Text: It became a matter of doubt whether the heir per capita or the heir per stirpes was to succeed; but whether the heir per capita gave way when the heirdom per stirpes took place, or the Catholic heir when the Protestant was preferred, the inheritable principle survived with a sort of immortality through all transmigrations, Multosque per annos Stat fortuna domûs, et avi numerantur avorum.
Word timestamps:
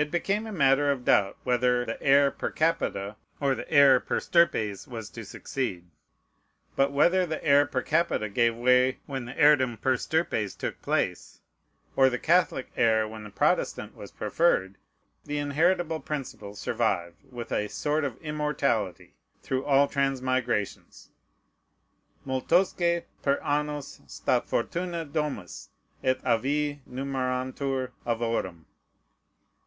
It 0.00 0.12
became 0.12 0.46
a 0.46 0.52
matter 0.52 0.92
of 0.92 1.04
doubt 1.04 1.38
whether 1.42 1.84
the 1.84 2.00
heir 2.00 2.30
per 2.30 2.52
capita 2.52 3.16
or 3.40 3.56
the 3.56 3.68
heir 3.68 3.98
per 3.98 4.20
stirpes 4.20 4.86
was 4.86 5.10
to 5.10 5.24
succeed; 5.24 5.86
but 6.76 6.92
whether 6.92 7.26
the 7.26 7.42
heir 7.44 7.66
per 7.66 7.82
capita 7.82 8.28
gave 8.28 8.54
way 8.54 9.00
when 9.06 9.24
the 9.24 9.36
heirdom 9.36 9.76
per 9.76 9.96
stirpes 9.96 10.56
took 10.56 10.80
place, 10.82 11.40
or 11.96 12.08
the 12.08 12.16
Catholic 12.16 12.70
heir 12.76 13.08
when 13.08 13.24
the 13.24 13.30
Protestant 13.30 13.96
was 13.96 14.12
preferred, 14.12 14.78
the 15.24 15.38
inheritable 15.38 15.98
principle 15.98 16.54
survived 16.54 17.20
with 17.32 17.50
a 17.50 17.66
sort 17.66 18.04
of 18.04 18.22
immortality 18.22 19.16
through 19.42 19.64
all 19.64 19.88
transmigrations, 19.88 21.10
Multosque 22.24 23.02
per 23.24 23.38
annos 23.42 24.00
Stat 24.06 24.46
fortuna 24.48 25.04
domûs, 25.04 25.70
et 26.04 26.24
avi 26.24 26.82
numerantur 26.88 27.90
avorum. 28.06 28.64